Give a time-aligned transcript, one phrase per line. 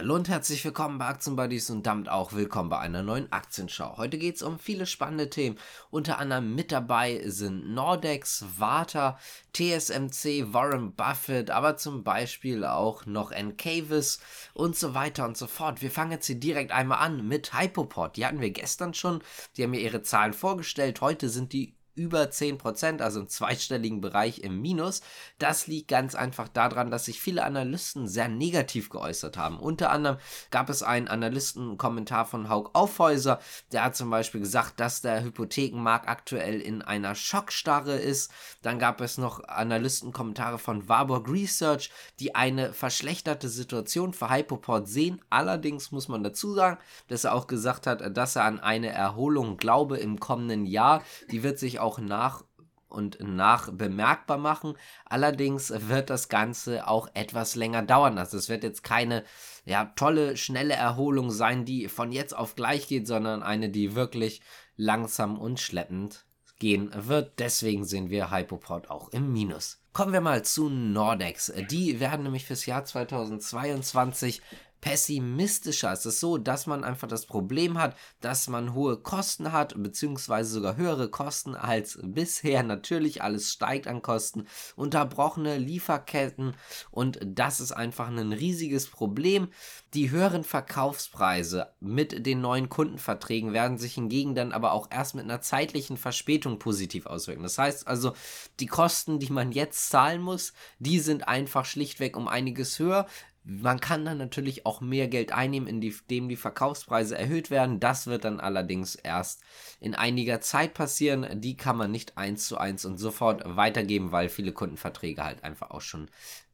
[0.00, 3.98] Hallo und herzlich willkommen bei Aktienbuddies und damit auch willkommen bei einer neuen Aktienschau.
[3.98, 5.58] Heute geht es um viele spannende Themen.
[5.90, 9.18] Unter anderem mit dabei sind Nordex, Warta,
[9.52, 14.20] TSMC, Warren Buffett, aber zum Beispiel auch noch Encavis
[14.54, 15.82] und so weiter und so fort.
[15.82, 18.16] Wir fangen jetzt hier direkt einmal an mit Hypoport.
[18.16, 19.22] Die hatten wir gestern schon.
[19.58, 21.02] Die haben mir ihre Zahlen vorgestellt.
[21.02, 25.02] Heute sind die über 10%, also im zweistelligen Bereich im Minus.
[25.38, 29.58] Das liegt ganz einfach daran, dass sich viele Analysten sehr negativ geäußert haben.
[29.58, 30.18] Unter anderem
[30.50, 33.40] gab es einen Analystenkommentar von Haug Aufhäuser,
[33.72, 38.30] der hat zum Beispiel gesagt, dass der Hypothekenmarkt aktuell in einer Schockstarre ist.
[38.62, 45.20] Dann gab es noch Analystenkommentare von Warburg Research, die eine verschlechterte Situation für Hypoport sehen.
[45.30, 49.56] Allerdings muss man dazu sagen, dass er auch gesagt hat, dass er an eine Erholung
[49.56, 51.02] glaube im kommenden Jahr.
[51.30, 52.44] Die wird sich auch nach
[52.90, 54.74] und nach bemerkbar machen.
[55.04, 58.18] Allerdings wird das Ganze auch etwas länger dauern.
[58.18, 59.24] Also es wird jetzt keine
[59.64, 64.42] ja, tolle, schnelle Erholung sein, die von jetzt auf gleich geht, sondern eine, die wirklich
[64.76, 66.24] langsam und schleppend
[66.58, 67.38] gehen wird.
[67.38, 69.82] Deswegen sehen wir Hypoport auch im Minus.
[69.92, 71.52] Kommen wir mal zu Nordex.
[71.70, 74.40] Die werden nämlich fürs Jahr 2022
[74.80, 75.92] pessimistischer.
[75.92, 80.50] Es ist so, dass man einfach das Problem hat, dass man hohe Kosten hat, beziehungsweise
[80.50, 82.62] sogar höhere Kosten als bisher.
[82.70, 86.54] Natürlich, alles steigt an Kosten, unterbrochene Lieferketten
[86.90, 89.48] und das ist einfach ein riesiges Problem.
[89.94, 95.24] Die höheren Verkaufspreise mit den neuen Kundenverträgen werden sich hingegen dann aber auch erst mit
[95.24, 97.42] einer zeitlichen Verspätung positiv auswirken.
[97.42, 98.14] Das heißt also,
[98.60, 103.06] die Kosten, die man jetzt zahlen muss, die sind einfach schlichtweg um einiges höher.
[103.42, 107.80] Man kann dann natürlich auch mehr Geld einnehmen, indem die Verkaufspreise erhöht werden.
[107.80, 109.42] Das wird dann allerdings erst
[109.80, 111.40] in einiger Zeit passieren.
[111.40, 115.70] Die kann man nicht eins zu eins und sofort weitergeben, weil viele Kundenverträge halt einfach
[115.70, 116.10] auch schon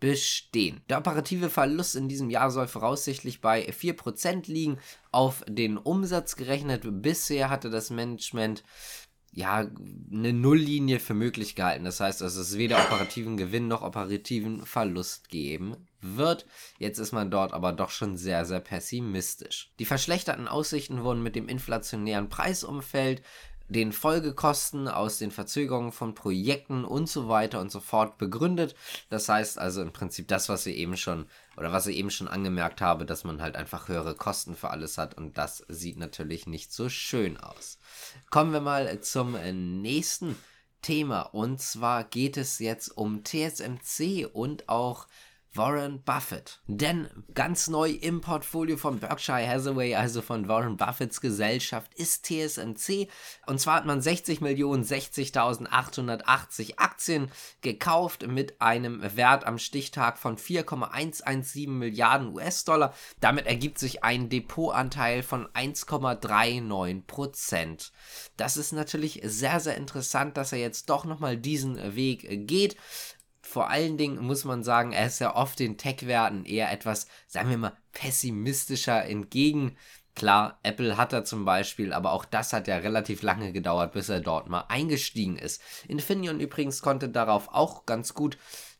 [0.00, 0.80] bestehen.
[0.88, 4.78] Der operative Verlust in diesem Jahr soll voraussichtlich bei 4% liegen,
[5.12, 6.82] auf den Umsatz gerechnet.
[7.02, 8.64] Bisher hatte das Management
[9.32, 9.66] ja,
[10.12, 11.84] eine Nulllinie für möglich gehalten.
[11.84, 16.46] Das heißt, dass es weder operativen Gewinn noch operativen Verlust geben wird.
[16.78, 19.70] Jetzt ist man dort aber doch schon sehr, sehr pessimistisch.
[19.78, 23.22] Die verschlechterten Aussichten wurden mit dem inflationären Preisumfeld,
[23.70, 28.74] den Folgekosten aus den Verzögerungen von Projekten und so weiter und so fort begründet.
[29.10, 32.26] Das heißt also im Prinzip das, was wir eben schon oder was ich eben schon
[32.26, 36.48] angemerkt habe, dass man halt einfach höhere Kosten für alles hat und das sieht natürlich
[36.48, 37.78] nicht so schön aus.
[38.30, 39.32] Kommen wir mal zum
[39.82, 40.36] nächsten
[40.82, 41.22] Thema.
[41.22, 45.08] Und zwar geht es jetzt um TSMC und auch
[45.52, 46.60] Warren Buffett.
[46.68, 53.08] Denn ganz neu im Portfolio von Berkshire Hathaway, also von Warren Buffetts Gesellschaft, ist TSMC.
[53.46, 60.38] Und zwar hat man 60 Millionen 60.880 Aktien gekauft mit einem Wert am Stichtag von
[60.38, 62.94] 4,117 Milliarden US-Dollar.
[63.18, 67.92] Damit ergibt sich ein Depotanteil von 1,39 Prozent.
[68.36, 72.76] Das ist natürlich sehr, sehr interessant, dass er jetzt doch nochmal diesen Weg geht
[73.50, 77.50] vor allen Dingen muss man sagen, er ist ja oft den Tech-Werten eher etwas, sagen
[77.50, 79.76] wir mal, pessimistischer entgegen.
[80.14, 84.08] Klar, Apple hat er zum Beispiel, aber auch das hat ja relativ lange gedauert, bis
[84.08, 85.60] er dort mal eingestiegen ist.
[85.88, 88.38] Infineon übrigens konnte darauf auch ganz gut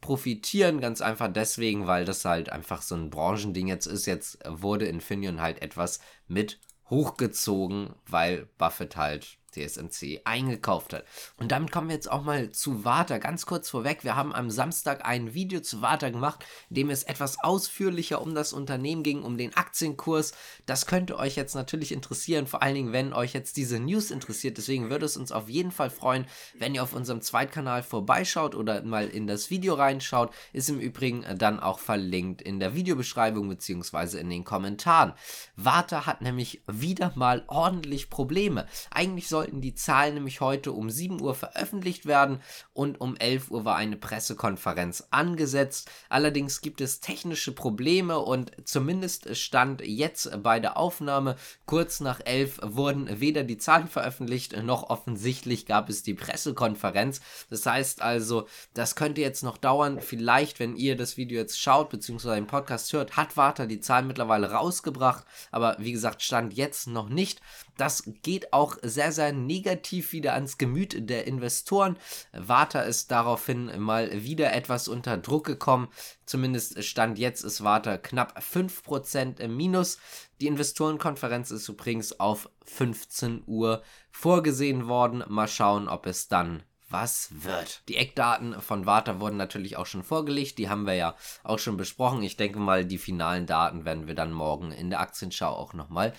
[0.00, 4.06] profitieren, ganz einfach deswegen, weil das halt einfach so ein Branchending jetzt ist.
[4.06, 11.04] Jetzt wurde Infineon halt etwas mit hochgezogen, weil Buffett halt TSMC eingekauft hat.
[11.36, 13.18] Und damit kommen wir jetzt auch mal zu Warta.
[13.18, 17.02] Ganz kurz vorweg, wir haben am Samstag ein Video zu Warta gemacht, in dem es
[17.02, 20.32] etwas ausführlicher um das Unternehmen ging, um den Aktienkurs.
[20.66, 24.56] Das könnte euch jetzt natürlich interessieren, vor allen Dingen, wenn euch jetzt diese News interessiert.
[24.56, 26.26] Deswegen würde es uns auf jeden Fall freuen,
[26.58, 30.32] wenn ihr auf unserem Zweitkanal vorbeischaut oder mal in das Video reinschaut.
[30.52, 34.18] Ist im Übrigen dann auch verlinkt in der Videobeschreibung bzw.
[34.18, 35.12] in den Kommentaren.
[35.56, 38.66] Warta hat nämlich wieder mal ordentlich Probleme.
[38.90, 42.40] Eigentlich soll sollten die Zahlen nämlich heute um 7 Uhr veröffentlicht werden
[42.72, 45.90] und um 11 Uhr war eine Pressekonferenz angesetzt.
[46.08, 51.34] Allerdings gibt es technische Probleme und zumindest stand jetzt bei der Aufnahme
[51.66, 57.20] kurz nach 11 wurden weder die Zahlen veröffentlicht noch offensichtlich gab es die Pressekonferenz.
[57.50, 60.00] Das heißt also, das könnte jetzt noch dauern.
[60.00, 62.36] Vielleicht, wenn ihr das Video jetzt schaut bzw.
[62.36, 67.08] den Podcast hört, hat Warta die Zahlen mittlerweile rausgebracht, aber wie gesagt, stand jetzt noch
[67.08, 67.40] nicht.
[67.76, 71.96] Das geht auch sehr, sehr negativ wieder ans Gemüt der Investoren.
[72.32, 75.88] Warta ist daraufhin mal wieder etwas unter Druck gekommen.
[76.26, 79.98] Zumindest stand jetzt ist Warta knapp 5% im Minus.
[80.40, 85.24] Die Investorenkonferenz ist übrigens auf 15 Uhr vorgesehen worden.
[85.28, 86.62] Mal schauen, ob es dann
[86.92, 87.82] was wird.
[87.88, 91.76] Die Eckdaten von Warta wurden natürlich auch schon vorgelegt, die haben wir ja auch schon
[91.76, 92.22] besprochen.
[92.22, 96.12] Ich denke mal, die finalen Daten werden wir dann morgen in der Aktienschau auch nochmal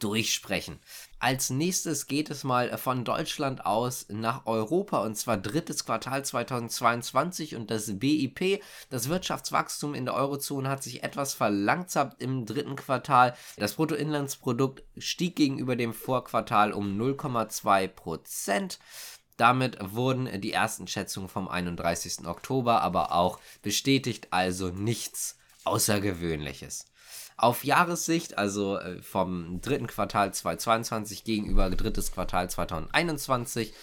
[0.00, 0.78] durchsprechen.
[1.18, 7.56] Als nächstes geht es mal von Deutschland aus nach Europa und zwar drittes Quartal 2022
[7.56, 13.34] und das BIP, das Wirtschaftswachstum in der Eurozone hat sich etwas verlangsamt im dritten Quartal.
[13.56, 18.78] Das Bruttoinlandsprodukt stieg gegenüber dem Vorquartal um 0,2 Prozent.
[19.36, 22.26] Damit wurden die ersten Schätzungen vom 31.
[22.26, 26.86] Oktober aber auch bestätigt, also nichts Außergewöhnliches.
[27.36, 33.74] Auf Jahressicht, also äh, vom dritten Quartal 2022 gegenüber drittes Quartal 2021,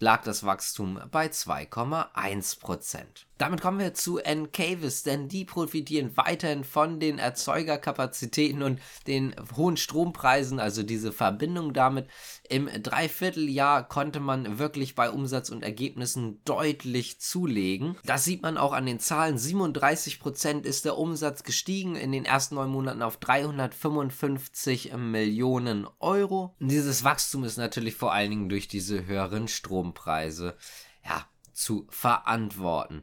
[0.00, 3.27] lag das Wachstum bei 2,1 Prozent.
[3.38, 9.76] Damit kommen wir zu Encavis, denn die profitieren weiterhin von den Erzeugerkapazitäten und den hohen
[9.76, 12.08] Strompreisen, also diese Verbindung damit.
[12.48, 17.96] Im Dreivierteljahr konnte man wirklich bei Umsatz und Ergebnissen deutlich zulegen.
[18.04, 19.38] Das sieht man auch an den Zahlen.
[19.38, 26.56] 37% ist der Umsatz gestiegen in den ersten neun Monaten auf 355 Millionen Euro.
[26.58, 30.56] Dieses Wachstum ist natürlich vor allen Dingen durch diese höheren Strompreise
[31.04, 31.26] ja,
[31.58, 33.02] zu verantworten.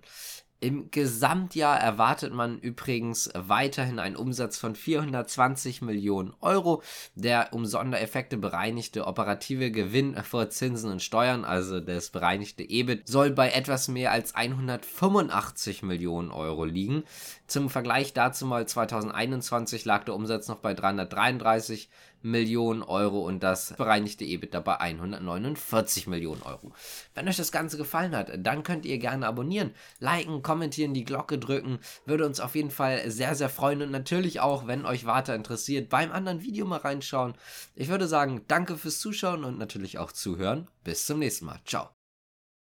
[0.62, 6.82] Im Gesamtjahr erwartet man übrigens weiterhin einen Umsatz von 420 Millionen Euro.
[7.14, 13.32] Der um Sondereffekte bereinigte operative Gewinn vor Zinsen und Steuern, also das bereinigte EBIT, soll
[13.32, 17.04] bei etwas mehr als 185 Millionen Euro liegen.
[17.46, 21.90] Zum Vergleich dazu mal 2021 lag der Umsatz noch bei 333
[22.26, 26.74] Millionen Euro und das bereinigte EBITDA bei 149 Millionen Euro.
[27.14, 31.38] Wenn euch das Ganze gefallen hat, dann könnt ihr gerne abonnieren, liken, kommentieren, die Glocke
[31.38, 31.80] drücken.
[32.06, 35.90] Würde uns auf jeden Fall sehr, sehr freuen und natürlich auch, wenn euch weiter interessiert,
[35.90, 37.36] beim anderen Video mal reinschauen.
[37.76, 40.68] Ich würde sagen, danke fürs Zuschauen und natürlich auch zuhören.
[40.84, 41.60] Bis zum nächsten Mal.
[41.66, 41.95] Ciao.